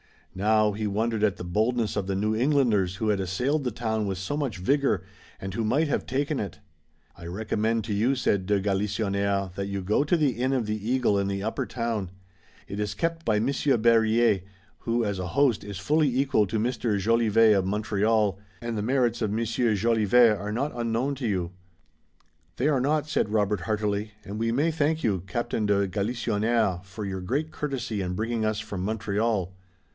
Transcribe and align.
Now, 0.33 0.71
he 0.71 0.87
wondered 0.87 1.23
at 1.25 1.35
the 1.35 1.43
boldness 1.43 1.95
of 1.97 2.07
the 2.07 2.15
New 2.15 2.33
Englanders 2.33 2.95
who 2.95 3.09
had 3.09 3.19
assailed 3.19 3.65
the 3.65 3.69
town 3.69 4.07
with 4.07 4.17
so 4.17 4.35
much 4.37 4.57
vigor, 4.57 5.03
and 5.39 5.53
who 5.53 5.63
might 5.63 5.89
have 5.89 6.07
taken 6.07 6.39
it. 6.39 6.59
"I 7.17 7.27
recommend 7.27 7.83
to 7.83 7.93
you," 7.93 8.15
said 8.15 8.45
de 8.47 8.59
Galisonnière, 8.61 9.53
"that 9.55 9.67
you 9.67 9.81
go 9.81 10.03
to 10.05 10.17
the 10.17 10.29
Inn 10.31 10.53
of 10.53 10.65
the 10.65 10.89
Eagle 10.91 11.19
in 11.19 11.27
the 11.27 11.43
Upper 11.43 11.65
Town. 11.65 12.11
It 12.67 12.79
is 12.79 12.93
kept 12.95 13.25
by 13.25 13.39
Monsieur 13.39 13.77
Berryer, 13.77 14.39
who 14.79 15.03
as 15.03 15.19
a 15.19 15.27
host 15.35 15.65
is 15.65 15.77
fully 15.77 16.07
equal 16.07 16.47
to 16.47 16.57
Monsieur 16.57 16.97
Jolivet 16.97 17.53
of 17.53 17.65
Montreal, 17.65 18.39
and 18.61 18.77
the 18.77 18.81
merits 18.81 19.21
of 19.21 19.31
Monsieur 19.31 19.75
Jolivet 19.75 20.35
are 20.35 20.53
not 20.53 20.71
unknown 20.73 21.13
to 21.15 21.27
you." 21.27 21.51
"They 22.55 22.69
are 22.69 22.81
not," 22.81 23.07
said 23.07 23.29
Robert 23.29 23.61
heartily, 23.61 24.13
"and 24.23 24.39
we 24.39 24.51
may 24.51 24.71
thank 24.71 25.03
you, 25.03 25.19
Captain 25.27 25.67
de 25.67 25.87
Galisonnière, 25.87 26.83
for 26.85 27.05
your 27.05 27.21
great 27.21 27.51
courtesy 27.51 28.01
in 28.01 28.13
bringing 28.13 28.45
us 28.45 28.59
from 28.59 28.81
Montreal. 28.81 29.53